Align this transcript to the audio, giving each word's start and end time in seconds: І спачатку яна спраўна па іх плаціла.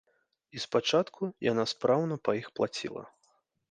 І 0.57 0.61
спачатку 0.63 1.29
яна 1.51 1.69
спраўна 1.75 2.15
па 2.27 2.31
іх 2.43 2.47
плаціла. 2.61 3.03